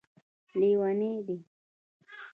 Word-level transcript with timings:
لیوني 0.59 1.11
دی 1.25 1.37